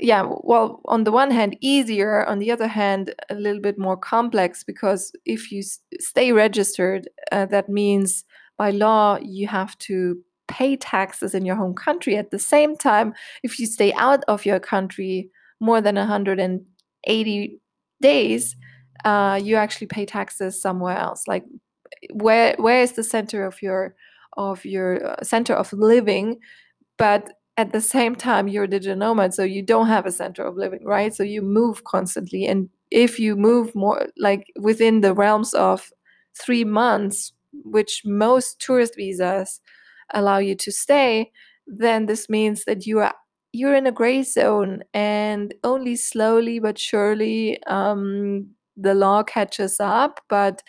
yeah 0.00 0.22
well 0.42 0.80
on 0.86 1.04
the 1.04 1.12
one 1.12 1.30
hand 1.30 1.56
easier 1.60 2.24
on 2.24 2.38
the 2.38 2.50
other 2.50 2.66
hand 2.66 3.14
a 3.28 3.34
little 3.34 3.60
bit 3.60 3.78
more 3.78 3.96
complex 3.96 4.64
because 4.64 5.12
if 5.24 5.52
you 5.52 5.62
stay 6.00 6.32
registered 6.32 7.08
uh, 7.32 7.46
that 7.46 7.68
means 7.68 8.24
by 8.56 8.70
law 8.70 9.18
you 9.22 9.46
have 9.46 9.76
to 9.78 10.16
pay 10.50 10.76
taxes 10.76 11.32
in 11.32 11.44
your 11.46 11.54
home 11.54 11.74
country. 11.74 12.16
At 12.16 12.30
the 12.32 12.38
same 12.38 12.76
time 12.76 13.14
if 13.42 13.58
you 13.58 13.66
stay 13.66 13.92
out 13.94 14.24
of 14.26 14.44
your 14.44 14.60
country 14.60 15.30
more 15.60 15.80
than 15.80 15.94
180 15.94 17.60
days 18.02 18.56
uh, 19.04 19.40
you 19.42 19.56
actually 19.56 19.86
pay 19.86 20.04
taxes 20.04 20.60
somewhere 20.60 20.98
else. 20.98 21.26
Like 21.26 21.44
where 22.12 22.54
where 22.58 22.82
is 22.82 22.92
the 22.92 23.04
center 23.04 23.46
of 23.46 23.62
your 23.62 23.94
of 24.36 24.64
your 24.64 25.12
uh, 25.12 25.22
center 25.22 25.54
of 25.54 25.72
living? 25.72 26.38
But 26.98 27.30
at 27.60 27.72
the 27.72 27.80
same 27.80 28.14
time 28.14 28.48
you're 28.48 28.64
a 28.64 28.68
digital 28.76 28.96
nomad 28.96 29.34
so 29.34 29.42
you 29.44 29.62
don't 29.62 29.86
have 29.88 30.06
a 30.06 30.12
center 30.12 30.42
of 30.44 30.56
living 30.56 30.84
right? 30.84 31.14
So 31.14 31.22
you 31.22 31.42
move 31.42 31.84
constantly 31.84 32.46
and 32.46 32.68
if 32.90 33.20
you 33.20 33.36
move 33.36 33.74
more 33.74 34.06
like 34.18 34.42
within 34.68 35.00
the 35.02 35.14
realms 35.14 35.52
of 35.54 35.90
three 36.42 36.64
months 36.64 37.32
which 37.76 38.02
most 38.04 38.60
tourist 38.60 38.94
visas 38.96 39.60
allow 40.14 40.38
you 40.38 40.54
to 40.56 40.72
stay 40.72 41.30
then 41.66 42.06
this 42.06 42.28
means 42.28 42.64
that 42.64 42.86
you 42.86 42.98
are 43.00 43.14
you're 43.52 43.74
in 43.74 43.86
a 43.86 43.92
gray 43.92 44.22
zone 44.22 44.82
and 44.94 45.54
only 45.64 45.96
slowly 45.96 46.58
but 46.60 46.78
surely 46.78 47.62
um, 47.64 48.48
the 48.76 48.94
law 48.94 49.22
catches 49.22 49.78
up 49.80 50.20
but 50.28 50.62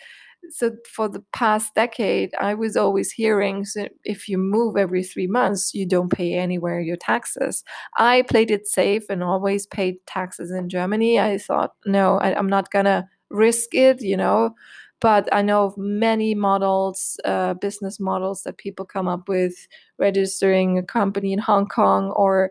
so 0.50 0.72
for 0.88 1.08
the 1.08 1.20
past 1.32 1.74
decade 1.74 2.30
i 2.40 2.54
was 2.54 2.76
always 2.76 3.10
hearing 3.10 3.64
so 3.64 3.88
if 4.04 4.28
you 4.28 4.36
move 4.38 4.76
every 4.76 5.02
three 5.02 5.26
months 5.26 5.74
you 5.74 5.86
don't 5.86 6.12
pay 6.12 6.34
anywhere 6.34 6.80
your 6.80 6.96
taxes. 6.96 7.64
I 7.98 8.22
played 8.22 8.50
it 8.50 8.66
safe 8.66 9.08
and 9.08 9.22
always 9.22 9.66
paid 9.66 9.96
taxes 10.06 10.50
in 10.50 10.68
germany. 10.68 11.18
I 11.20 11.38
thought 11.38 11.74
no 11.86 12.18
I, 12.18 12.38
am 12.38 12.48
not 12.48 12.70
gonna 12.70 13.08
risk 13.30 13.74
it 13.74 14.02
you 14.02 14.16
know? 14.16 14.54
But 15.00 15.28
i 15.32 15.42
know 15.42 15.64
of 15.64 15.76
many 15.76 16.34
models 16.34 17.18
uh, 17.24 17.54
business 17.54 17.98
models 17.98 18.42
that 18.42 18.58
people 18.58 18.84
come 18.84 19.08
up 19.08 19.28
with 19.28 19.54
registering 19.98 20.78
a 20.78 20.82
company 20.82 21.32
in 21.32 21.38
hong 21.38 21.66
kong 21.66 22.10
or 22.10 22.50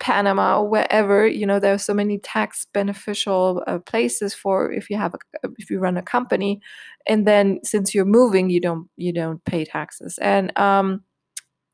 Panama 0.00 0.60
or 0.60 0.68
wherever, 0.68 1.26
you 1.26 1.46
know, 1.46 1.58
there 1.58 1.74
are 1.74 1.78
so 1.78 1.94
many 1.94 2.18
tax 2.18 2.66
beneficial 2.72 3.62
uh, 3.66 3.78
places 3.78 4.34
for 4.34 4.72
if 4.72 4.90
you 4.90 4.96
have 4.96 5.14
a, 5.14 5.48
if 5.58 5.70
you 5.70 5.78
run 5.78 5.96
a 5.96 6.02
company, 6.02 6.60
and 7.06 7.26
then 7.26 7.60
since 7.62 7.94
you're 7.94 8.04
moving, 8.04 8.50
you 8.50 8.60
don't 8.60 8.88
you 8.96 9.12
don't 9.12 9.44
pay 9.44 9.64
taxes. 9.64 10.18
And 10.18 10.56
um, 10.58 11.02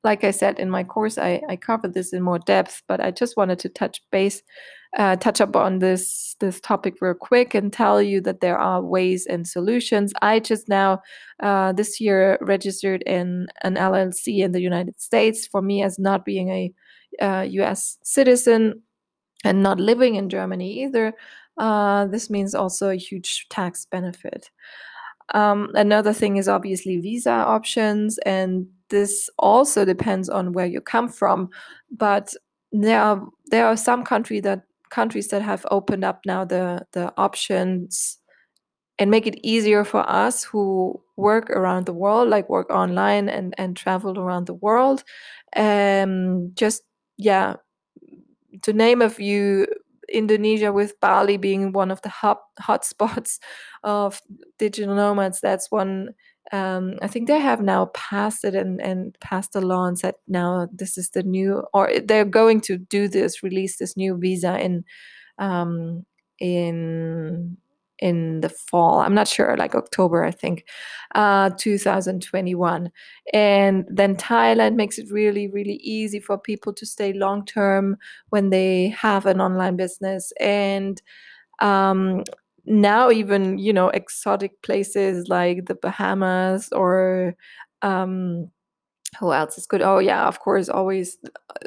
like 0.05 0.25
I 0.25 0.31
said 0.31 0.59
in 0.59 0.71
my 0.71 0.85
course, 0.85 1.19
I 1.19 1.43
I 1.49 1.57
covered 1.57 1.95
this 1.95 2.13
in 2.13 2.23
more 2.23 2.39
depth, 2.39 2.83
but 2.87 3.01
I 3.01 3.11
just 3.11 3.37
wanted 3.37 3.59
to 3.61 3.69
touch 3.69 4.03
base, 4.11 4.43
uh, 4.99 5.17
touch 5.17 5.41
up 5.41 5.57
on 5.57 5.79
this 5.79 6.37
this 6.41 6.61
topic 6.61 6.97
real 7.01 7.15
quick 7.15 7.55
and 7.55 7.73
tell 7.73 8.03
you 8.03 8.21
that 8.23 8.41
there 8.41 8.59
are 8.59 8.83
ways 8.83 9.27
and 9.27 9.47
solutions. 9.49 10.13
I 10.23 10.39
just 10.41 10.69
now 10.69 11.01
uh, 11.43 11.73
this 11.73 12.01
year 12.01 12.39
registered 12.41 13.03
in 13.03 13.47
an 13.63 13.77
LLC 13.77 14.45
in 14.45 14.53
the 14.53 14.61
United 14.61 15.01
States. 15.01 15.47
For 15.47 15.63
me, 15.63 15.83
as 15.83 15.99
not 15.99 16.25
being 16.25 16.51
a 16.51 16.73
uh, 17.21 17.47
US 17.49 17.99
citizen 18.03 18.83
and 19.45 19.63
not 19.63 19.81
living 19.81 20.15
in 20.15 20.29
Germany 20.29 20.85
either, 20.85 21.13
uh, 21.59 22.07
this 22.07 22.31
means 22.31 22.55
also 22.55 22.91
a 22.91 22.97
huge 22.97 23.47
tax 23.49 23.87
benefit. 23.87 24.51
Um, 25.35 25.71
another 25.75 26.13
thing 26.13 26.37
is 26.37 26.49
obviously 26.49 26.99
visa 26.99 27.31
options, 27.31 28.19
and 28.19 28.67
this 28.89 29.31
also 29.39 29.85
depends 29.85 30.29
on 30.29 30.53
where 30.53 30.67
you 30.67 30.81
come 30.81 31.09
from. 31.09 31.51
But 31.91 32.35
there 32.73 33.01
are 33.01 33.27
there 33.47 33.67
are 33.67 33.77
some 33.77 34.05
country 34.05 34.41
that 34.41 34.63
countries 34.91 35.29
that 35.29 35.43
have 35.43 35.65
opened 35.71 36.05
up 36.05 36.21
now 36.27 36.45
the 36.45 36.87
the 36.93 37.13
options 37.17 38.19
and 38.99 39.11
make 39.11 39.27
it 39.27 39.39
easier 39.43 39.85
for 39.85 40.09
us 40.09 40.45
who 40.45 41.01
work 41.17 41.51
around 41.51 41.87
the 41.87 41.93
world, 41.95 42.29
like 42.29 42.49
work 42.49 42.71
online 42.71 43.29
and 43.29 43.55
and 43.59 43.77
travel 43.77 44.19
around 44.19 44.47
the 44.47 44.55
world. 44.55 45.05
Um, 45.57 46.53
just 46.55 46.83
yeah, 47.17 47.57
to 48.63 48.73
name 48.73 49.03
a 49.03 49.11
few, 49.11 49.67
Indonesia 50.13 50.73
with 50.73 50.99
Bali 51.01 51.37
being 51.37 51.73
one 51.73 51.91
of 51.91 52.03
the 52.03 52.09
hot 52.09 52.39
hotspots 52.61 53.39
of 53.83 54.21
digital 54.59 54.95
nomads. 54.95 55.41
That's 55.41 55.71
one. 55.71 56.11
Um, 56.53 56.97
I 57.01 57.07
think 57.07 57.29
they 57.29 57.39
have 57.39 57.63
now 57.63 57.87
passed 57.95 58.45
it 58.45 58.55
and, 58.55 58.81
and 58.83 59.17
passed 59.21 59.53
the 59.53 59.61
law 59.61 59.87
and 59.87 59.99
said 59.99 60.15
now 60.29 60.69
this 60.73 60.99
is 60.99 61.11
the 61.11 61.23
new, 61.23 61.65
or 61.73 61.91
they're 62.05 62.25
going 62.25 62.61
to 62.63 62.77
do 62.77 63.09
this, 63.09 63.43
release 63.43 63.79
this 63.79 63.97
new 63.97 64.19
visa 64.19 64.59
in 64.61 64.85
um, 65.39 66.05
in 66.41 67.57
in 68.03 68.41
the 68.41 68.49
fall. 68.49 68.99
I'm 69.01 69.15
not 69.15 69.29
sure, 69.29 69.57
like 69.57 69.75
October, 69.77 70.25
I 70.25 70.33
think, 70.33 70.67
uh, 71.15 71.51
2021. 71.57 72.91
And 73.33 73.85
then 73.89 74.17
Thailand 74.17 74.75
makes 74.75 74.99
it 74.99 75.11
really, 75.11 75.47
really 75.49 75.77
easy 75.77 76.19
for 76.21 76.37
people 76.37 76.73
to 76.75 76.85
stay 76.85 77.13
long 77.13 77.47
term 77.47 77.97
when 78.31 78.51
they 78.51 78.89
have 78.89 79.25
an 79.27 79.41
online 79.41 79.77
business. 79.77 80.33
And 80.41 81.01
um, 81.61 82.25
now, 82.67 83.11
even, 83.11 83.59
you 83.59 83.73
know, 83.73 83.89
exotic 83.91 84.61
places 84.63 85.29
like 85.29 85.67
the 85.67 85.77
Bahamas 85.77 86.69
or 86.73 87.37
um, 87.83 88.51
who 89.19 89.33
else 89.33 89.59
is 89.59 89.67
good? 89.67 89.83
Oh 89.83 89.99
yeah, 89.99 90.27
of 90.27 90.41
course, 90.41 90.69
always 90.69 91.19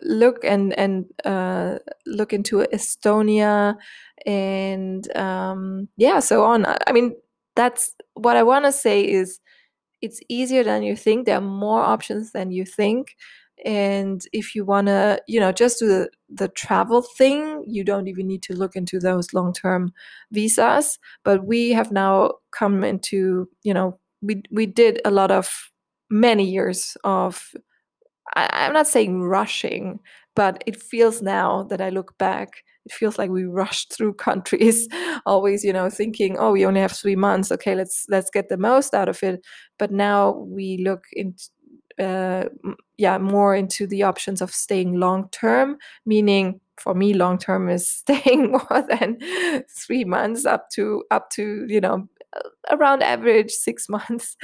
look 0.04 0.40
and 0.44 0.78
and 0.78 1.06
uh, 1.26 1.80
look 2.06 2.34
into 2.34 2.66
Estonia 2.74 3.76
and 4.26 5.16
um, 5.16 5.88
yeah, 5.98 6.20
so 6.20 6.44
on. 6.44 6.66
I 6.66 6.92
mean, 6.92 7.16
that's 7.56 7.94
what 8.16 8.38
I 8.38 8.44
want 8.44 8.66
to 8.66 8.72
say 8.72 9.02
is 9.02 9.40
it's 10.02 10.20
easier 10.30 10.64
than 10.64 10.84
you 10.84 10.96
think. 10.96 11.26
There 11.26 11.38
are 11.38 11.42
more 11.42 11.82
options 11.82 12.32
than 12.32 12.52
you 12.52 12.66
think. 12.66 13.16
And 13.66 14.22
if 14.34 14.54
you 14.54 14.66
want 14.66 14.88
to, 14.88 15.22
you 15.28 15.40
know, 15.40 15.52
just 15.52 15.80
do 15.80 15.88
the, 15.88 16.10
the 16.30 16.50
travel 16.50 17.02
thing, 17.02 17.64
you 17.68 17.84
don't 17.84 18.08
even 18.08 18.28
need 18.28 18.44
to 18.44 18.54
look 18.54 18.76
into 18.76 19.00
those 19.00 19.34
long 19.34 19.54
term 19.54 19.94
visas. 20.32 21.00
But 21.24 21.46
we 21.46 21.72
have 21.72 21.92
now 21.92 22.34
come 22.52 22.84
into, 22.84 23.50
you 23.64 23.74
know, 23.74 23.98
we, 24.22 24.44
we 24.52 24.66
did 24.66 25.02
a 25.06 25.12
lot 25.12 25.32
of 25.32 25.72
many 26.10 26.50
years 26.50 26.98
of 27.04 27.54
I, 28.36 28.66
am 28.66 28.74
not 28.74 28.88
saying 28.88 29.22
rushing, 29.22 30.00
but 30.36 30.64
it 30.66 30.82
feels 30.82 31.22
now 31.22 31.64
that 31.64 31.82
I 31.82 31.90
look 31.90 32.18
back, 32.18 32.64
it 32.86 32.92
feels 32.92 33.18
like 33.18 33.30
we 33.30 33.46
rushed 33.46 33.94
through 33.94 34.14
countries, 34.14 34.88
always, 35.26 35.64
you 35.64 35.74
know, 35.74 35.90
thinking, 35.90 36.38
oh, 36.38 36.52
we 36.52 36.66
only 36.66 36.82
have 36.82 36.92
three 36.92 37.16
months. 37.16 37.52
Okay, 37.52 37.76
let's 37.76 38.06
let's 38.10 38.30
get 38.30 38.50
the 38.50 38.58
most 38.58 38.94
out 38.94 39.10
of 39.10 39.22
it. 39.24 39.42
But 39.80 39.92
now 39.92 40.32
we 40.32 40.78
look 40.84 41.06
into 41.14 41.50
uh, 41.98 42.44
yeah 42.98 43.18
more 43.18 43.56
into 43.56 43.88
the 43.88 44.04
options 44.04 44.42
of 44.42 44.52
staying 44.52 45.00
long 45.00 45.30
term, 45.30 45.78
meaning 46.06 46.60
for 46.78 46.94
me 46.94 47.14
long 47.14 47.38
term 47.38 47.70
is 47.70 47.90
staying 48.08 48.52
more 48.52 48.86
than 48.90 49.18
three 49.70 50.04
months 50.04 50.46
up 50.46 50.70
to 50.72 51.04
up 51.12 51.30
to 51.32 51.66
you 51.70 51.82
know 51.82 52.08
around 52.72 53.04
average 53.04 53.52
six 53.52 53.88
months, 53.90 54.36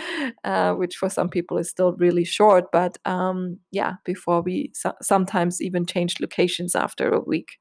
uh, 0.43 0.73
which 0.73 0.95
for 0.95 1.09
some 1.09 1.29
people 1.29 1.57
is 1.57 1.69
still 1.69 1.93
really 1.93 2.25
short. 2.25 2.65
But 2.71 2.97
um, 3.05 3.57
yeah, 3.71 3.93
before 4.05 4.41
we 4.41 4.71
so- 4.73 4.93
sometimes 5.01 5.61
even 5.61 5.85
change 5.85 6.19
locations 6.19 6.75
after 6.75 7.09
a 7.09 7.19
week. 7.19 7.57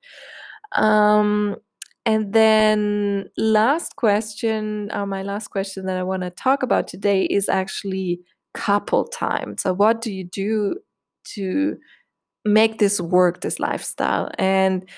Um, 0.76 1.56
and 2.06 2.32
then 2.32 3.28
last 3.36 3.96
question, 3.96 4.90
uh, 4.92 5.06
my 5.06 5.22
last 5.22 5.48
question 5.48 5.86
that 5.86 5.96
I 5.98 6.02
want 6.02 6.22
to 6.22 6.30
talk 6.30 6.62
about 6.62 6.88
today 6.88 7.24
is 7.24 7.48
actually 7.48 8.20
couple 8.54 9.04
time. 9.04 9.56
So 9.58 9.72
what 9.72 10.00
do 10.00 10.12
you 10.12 10.24
do 10.24 10.76
to 11.34 11.76
make 12.44 12.78
this 12.78 13.00
work, 13.00 13.42
this 13.42 13.60
lifestyle? 13.60 14.30
And 14.38 14.88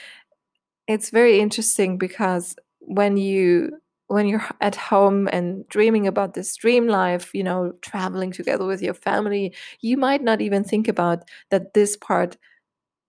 it's 0.89 1.11
very 1.11 1.41
interesting 1.41 1.99
because 1.99 2.55
when 2.81 3.17
you 3.17 3.73
when 4.09 4.27
you're 4.27 4.45
at 4.61 4.77
home 4.77 5.29
and 5.33 5.67
dreaming 5.69 6.07
about 6.07 6.35
this 6.35 6.55
dream 6.57 6.87
life, 6.89 7.31
you 7.35 7.43
know, 7.43 7.73
traveling 7.83 8.33
together 8.33 8.67
with 8.67 8.83
your 8.83 8.95
family, 8.95 9.55
you 9.81 9.97
might 9.97 10.23
not 10.23 10.41
even 10.41 10.65
think 10.65 10.89
about 10.89 11.25
that 11.51 11.75
this 11.75 11.97
part 11.97 12.37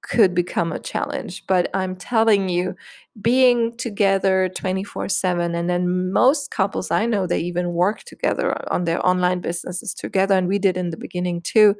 could 0.04 0.36
become 0.36 0.72
a 0.72 0.80
challenge. 0.80 1.46
But 1.48 1.70
I'm 1.74 1.96
telling 1.96 2.50
you, 2.50 2.76
being 3.22 3.76
together 3.78 4.50
24 4.50 5.10
7, 5.10 5.56
and 5.56 5.70
then 5.70 6.12
most 6.12 6.52
couples 6.52 6.92
I 6.92 7.06
know, 7.06 7.26
they 7.28 7.40
even 7.40 7.74
work 7.74 8.04
together 8.04 8.56
on 8.72 8.84
their 8.86 9.06
online 9.06 9.40
businesses 9.40 9.94
together. 9.94 10.36
And 10.38 10.48
we 10.48 10.60
did 10.60 10.78
in 10.78 10.90
the 10.90 10.98
beginning 10.98 11.42
too. 11.42 11.76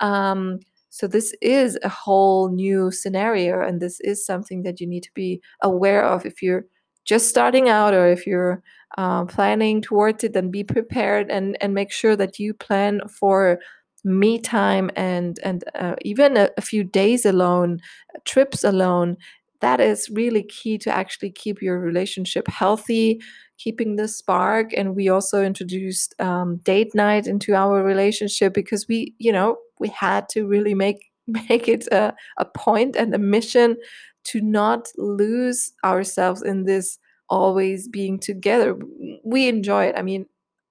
Um, 0.00 0.60
so 0.90 1.06
this 1.06 1.34
is 1.42 1.78
a 1.82 1.88
whole 1.88 2.50
new 2.50 2.90
scenario, 2.90 3.62
and 3.66 3.80
this 3.80 4.00
is 4.00 4.24
something 4.26 4.62
that 4.64 4.80
you 4.80 4.86
need 4.86 5.02
to 5.04 5.10
be 5.14 5.40
aware 5.62 6.04
of 6.04 6.26
if 6.26 6.42
you're 6.42 6.66
just 7.04 7.28
starting 7.28 7.68
out 7.68 7.94
or 7.94 8.08
if 8.08 8.26
you're 8.26 8.62
uh, 8.98 9.24
planning 9.24 9.80
towards 9.80 10.24
it. 10.24 10.32
Then 10.32 10.50
be 10.50 10.64
prepared 10.64 11.30
and 11.30 11.56
and 11.60 11.74
make 11.74 11.92
sure 11.92 12.16
that 12.16 12.38
you 12.38 12.54
plan 12.54 13.00
for 13.08 13.58
me 14.04 14.38
time 14.38 14.90
and 14.96 15.38
and 15.42 15.64
uh, 15.74 15.94
even 16.02 16.36
a, 16.36 16.50
a, 16.56 16.60
few 16.60 16.82
days 16.82 17.24
alone 17.24 17.78
trips 18.24 18.64
alone 18.64 19.16
that 19.60 19.80
is 19.80 20.10
really 20.12 20.42
key 20.42 20.76
to 20.76 20.90
actually 20.92 21.30
keep 21.30 21.62
your 21.62 21.78
relationship 21.78 22.48
healthy 22.48 23.20
keeping 23.58 23.94
the 23.94 24.08
spark 24.08 24.72
and 24.76 24.96
we 24.96 25.08
also 25.08 25.44
introduced 25.44 26.20
um, 26.20 26.56
date 26.64 26.92
night 26.96 27.28
into 27.28 27.54
our 27.54 27.84
relationship 27.84 28.52
because 28.52 28.88
we 28.88 29.14
you 29.18 29.30
know 29.30 29.56
we 29.78 29.88
had 29.88 30.28
to 30.28 30.46
really 30.48 30.74
make 30.74 31.11
make 31.48 31.68
it 31.68 31.86
a, 31.92 32.14
a 32.38 32.44
point 32.44 32.96
and 32.96 33.14
a 33.14 33.18
mission 33.18 33.76
to 34.24 34.40
not 34.40 34.88
lose 34.96 35.72
ourselves 35.84 36.42
in 36.42 36.64
this 36.64 36.98
always 37.28 37.88
being 37.88 38.18
together. 38.18 38.76
We 39.24 39.48
enjoy 39.48 39.86
it. 39.86 39.94
I 39.96 40.02
mean 40.02 40.26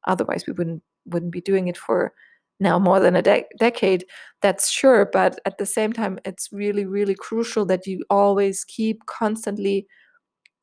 otherwise 0.07 0.45
we 0.47 0.53
wouldn't 0.53 0.83
wouldn't 1.05 1.31
be 1.31 1.41
doing 1.41 1.67
it 1.67 1.77
for 1.77 2.13
now 2.59 2.77
more 2.77 2.99
than 2.99 3.15
a 3.15 3.21
de- 3.21 3.45
decade 3.59 4.05
that's 4.41 4.69
sure 4.69 5.09
but 5.11 5.39
at 5.45 5.57
the 5.57 5.65
same 5.65 5.91
time 5.91 6.19
it's 6.25 6.49
really 6.51 6.85
really 6.85 7.15
crucial 7.15 7.65
that 7.65 7.87
you 7.87 8.03
always 8.09 8.63
keep 8.65 9.05
constantly 9.07 9.87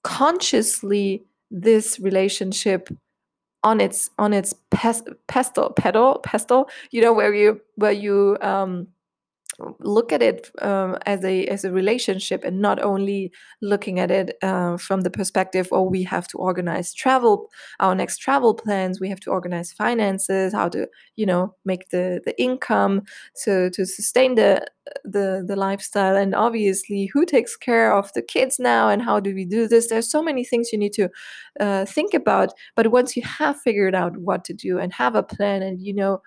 consciously 0.04 1.24
this 1.50 1.98
relationship 1.98 2.88
on 3.64 3.80
its 3.80 4.10
on 4.18 4.32
its 4.32 4.54
pes- 4.70 5.02
pestle 5.26 5.70
pedal 5.70 6.20
pestle 6.20 6.68
you 6.92 7.02
know 7.02 7.12
where 7.12 7.34
you 7.34 7.60
where 7.74 7.92
you 7.92 8.36
um 8.40 8.86
look 9.80 10.12
at 10.12 10.22
it 10.22 10.50
um, 10.62 10.96
as 11.06 11.24
a 11.24 11.46
as 11.46 11.64
a 11.64 11.72
relationship 11.72 12.44
and 12.44 12.60
not 12.60 12.82
only 12.82 13.32
looking 13.60 13.98
at 13.98 14.10
it 14.10 14.36
uh, 14.42 14.76
from 14.76 15.00
the 15.00 15.10
perspective 15.10 15.68
oh 15.72 15.82
we 15.82 16.02
have 16.02 16.28
to 16.28 16.38
organize 16.38 16.94
travel 16.94 17.48
our 17.80 17.94
next 17.94 18.18
travel 18.18 18.54
plans 18.54 19.00
we 19.00 19.08
have 19.08 19.20
to 19.20 19.30
organize 19.30 19.72
finances 19.72 20.52
how 20.52 20.68
to 20.68 20.86
you 21.16 21.26
know 21.26 21.54
make 21.64 21.88
the 21.90 22.20
the 22.24 22.40
income 22.40 23.02
so 23.34 23.68
to 23.68 23.84
sustain 23.84 24.36
the 24.36 24.64
the 25.04 25.44
the 25.46 25.56
lifestyle. 25.56 26.16
And 26.16 26.34
obviously 26.34 27.06
who 27.12 27.24
takes 27.24 27.56
care 27.56 27.92
of 27.92 28.12
the 28.12 28.22
kids 28.22 28.58
now 28.58 28.88
and 28.88 29.02
how 29.02 29.20
do 29.20 29.34
we 29.34 29.44
do 29.44 29.68
this? 29.68 29.88
There's 29.88 30.10
so 30.10 30.22
many 30.22 30.44
things 30.44 30.72
you 30.72 30.78
need 30.78 30.92
to 30.94 31.08
uh, 31.60 31.84
think 31.84 32.14
about. 32.14 32.52
But 32.76 32.90
once 32.90 33.16
you 33.16 33.22
have 33.22 33.60
figured 33.60 33.94
out 33.94 34.16
what 34.16 34.44
to 34.46 34.52
do 34.52 34.78
and 34.78 34.92
have 34.92 35.14
a 35.14 35.22
plan 35.22 35.62
and 35.62 35.80
you 35.80 35.94
know 35.94 36.22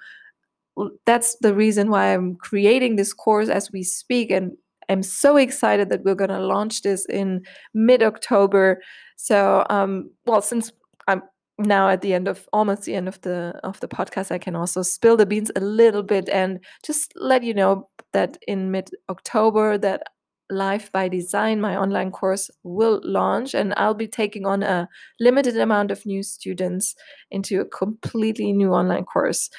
that's 1.06 1.36
the 1.42 1.54
reason 1.54 1.90
why 1.90 2.14
I'm 2.14 2.36
creating 2.36 2.96
this 2.96 3.14
course 3.14 3.50
as 3.50 3.72
we 3.72 3.84
speak. 3.84 4.32
And 4.32 4.52
I'm 4.90 5.04
so 5.04 5.38
excited 5.38 5.90
that 5.90 6.04
we're 6.04 6.16
going 6.16 6.30
to 6.30 6.40
launch 6.40 6.82
this 6.82 7.06
in 7.06 7.44
mid 7.74 8.04
October. 8.04 8.82
So, 9.18 9.66
um, 9.70 10.10
well, 10.26 10.42
since 10.42 10.72
I'm 11.08 11.22
now 11.58 11.90
at 11.90 12.02
the 12.02 12.14
end 12.14 12.28
of 12.28 12.48
almost 12.54 12.84
the 12.84 12.96
end 12.96 13.08
of 13.08 13.22
the 13.22 13.60
of 13.64 13.80
the 13.80 13.88
podcast, 13.88 14.32
I 14.32 14.38
can 14.38 14.56
also 14.56 14.82
spill 14.82 15.18
the 15.18 15.26
beans 15.26 15.52
a 15.56 15.62
little 15.62 16.04
bit 16.04 16.30
and 16.30 16.60
just 16.86 17.14
let 17.16 17.44
you 17.44 17.54
know 17.54 17.90
that 18.14 18.38
in 18.48 18.72
mid 18.72 18.90
October 19.10 19.78
that 19.78 20.04
Life 20.50 20.92
by 20.92 21.08
Design, 21.08 21.62
my 21.62 21.78
online 21.78 22.12
course, 22.12 22.52
will 22.64 23.00
launch, 23.04 23.54
and 23.54 23.74
I'll 23.78 23.94
be 23.94 24.08
taking 24.08 24.46
on 24.46 24.64
a 24.64 24.90
limited 25.20 25.58
amount 25.58 25.92
of 25.92 26.06
new 26.06 26.24
students 26.24 26.94
into 27.30 27.62
a 27.62 27.66
completely 27.66 28.52
new 28.52 28.74
online 28.74 29.06
course 29.06 29.50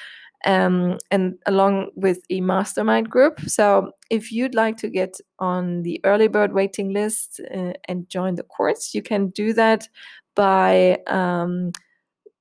um, 0.45 0.97
and 1.11 1.35
along 1.45 1.89
with 1.95 2.19
a 2.29 2.41
mastermind 2.41 3.09
group. 3.09 3.39
So 3.41 3.91
if 4.09 4.31
you'd 4.31 4.55
like 4.55 4.77
to 4.77 4.89
get 4.89 5.19
on 5.39 5.83
the 5.83 5.99
early 6.03 6.27
bird 6.27 6.53
waiting 6.53 6.93
list 6.93 7.39
uh, 7.53 7.73
and 7.87 8.09
join 8.09 8.35
the 8.35 8.43
course, 8.43 8.93
you 8.93 9.01
can 9.01 9.29
do 9.29 9.53
that 9.53 9.87
by 10.35 10.99
um, 11.07 11.71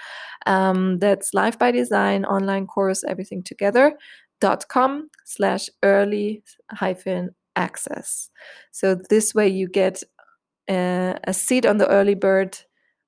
um, 0.45 0.97
that's 0.99 1.33
life 1.33 1.59
by 1.59 1.71
design 1.71 2.23
online 2.25 2.65
course 2.65 3.03
everything 3.07 3.43
together 3.43 3.97
dot 4.39 4.65
com 4.69 5.09
slash 5.25 5.69
early 5.83 6.41
hyphen 6.71 7.35
access. 7.55 8.29
So 8.71 8.95
this 8.95 9.33
way 9.33 9.47
you 9.47 9.67
get 9.67 10.03
a, 10.69 11.17
a 11.25 11.33
seat 11.33 11.65
on 11.65 11.77
the 11.77 11.87
early 11.87 12.15
bird 12.15 12.57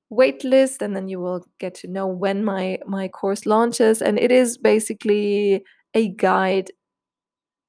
wait 0.09 0.43
list 0.43 0.81
and 0.81 0.95
then 0.95 1.09
you 1.09 1.19
will 1.19 1.45
get 1.59 1.75
to 1.75 1.87
know 1.87 2.07
when 2.07 2.43
my 2.43 2.79
my 2.85 3.07
course 3.09 3.45
launches 3.45 4.01
and 4.01 4.17
it 4.17 4.31
is 4.31 4.57
basically 4.57 5.63
a 5.93 6.07
guide 6.09 6.71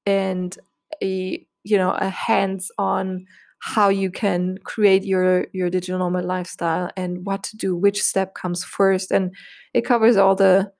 and 0.05 0.57
a 1.03 1.45
you 1.63 1.77
know 1.77 1.91
a 1.91 2.07
hands 2.07 2.71
on 2.77 3.25
how 3.61 3.89
you 3.89 4.09
can 4.09 4.57
create 4.63 5.03
your 5.03 5.47
your 5.51 5.69
digital 5.69 5.99
nomad 5.99 6.23
lifestyle 6.23 6.89
and 6.95 7.25
what 7.25 7.43
to 7.43 7.57
do 7.57 7.75
which 7.75 8.01
step 8.01 8.33
comes 8.35 8.63
first 8.63 9.11
and 9.11 9.35
it 9.73 9.81
covers 9.81 10.15
all 10.15 10.33
the 10.33 10.71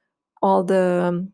all 0.41 0.63
the 0.63 1.03
um, 1.03 1.31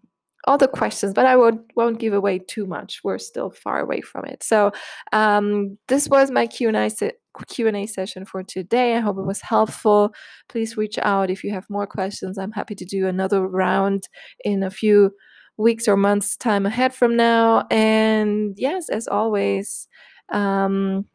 other 0.47 0.67
questions, 0.67 1.13
but 1.13 1.25
I 1.25 1.35
won't 1.35 1.61
won't 1.75 1.99
give 1.99 2.13
away 2.13 2.39
too 2.39 2.65
much. 2.65 3.01
We're 3.03 3.17
still 3.17 3.51
far 3.51 3.79
away 3.79 4.01
from 4.01 4.25
it. 4.25 4.43
So 4.43 4.71
um, 5.13 5.77
this 5.87 6.07
was 6.07 6.31
my 6.31 6.47
Q 6.47 6.67
and 6.69 6.77
A 6.77 6.89
se- 6.89 7.13
Q 7.47 7.67
and 7.67 7.77
A 7.77 7.85
session 7.87 8.25
for 8.25 8.43
today. 8.43 8.95
I 8.95 8.99
hope 8.99 9.17
it 9.17 9.25
was 9.25 9.41
helpful. 9.41 10.13
Please 10.49 10.77
reach 10.77 10.97
out 11.01 11.29
if 11.29 11.43
you 11.43 11.51
have 11.51 11.65
more 11.69 11.87
questions. 11.87 12.37
I'm 12.37 12.51
happy 12.51 12.75
to 12.75 12.85
do 12.85 13.07
another 13.07 13.47
round 13.47 14.03
in 14.43 14.63
a 14.63 14.71
few 14.71 15.11
weeks 15.57 15.87
or 15.87 15.97
months 15.97 16.35
time 16.35 16.65
ahead 16.65 16.93
from 16.93 17.15
now. 17.15 17.65
And 17.71 18.55
yes, 18.57 18.89
as 18.89 19.07
always, 19.07 19.87
um, 20.31 21.05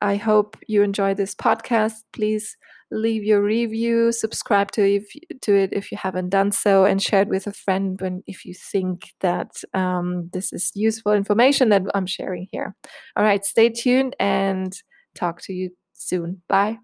I 0.00 0.16
hope 0.16 0.56
you 0.66 0.82
enjoy 0.82 1.14
this 1.14 1.34
podcast. 1.34 1.94
Please 2.12 2.56
leave 2.90 3.24
your 3.24 3.42
review, 3.42 4.12
subscribe 4.12 4.70
to 4.72 4.82
if, 4.82 5.08
to 5.42 5.54
it 5.54 5.70
if 5.72 5.90
you 5.90 5.98
haven't 5.98 6.30
done 6.30 6.52
so, 6.52 6.84
and 6.84 7.02
share 7.02 7.22
it 7.22 7.28
with 7.28 7.46
a 7.46 7.52
friend 7.52 8.00
when 8.00 8.22
if 8.26 8.44
you 8.44 8.54
think 8.54 9.12
that 9.20 9.62
um, 9.74 10.28
this 10.32 10.52
is 10.52 10.70
useful 10.74 11.12
information 11.12 11.68
that 11.70 11.82
I'm 11.94 12.06
sharing 12.06 12.46
here. 12.50 12.74
All 13.16 13.24
right, 13.24 13.44
stay 13.44 13.68
tuned 13.68 14.14
and 14.20 14.76
talk 15.14 15.42
to 15.42 15.52
you 15.52 15.70
soon. 15.94 16.42
Bye. 16.48 16.78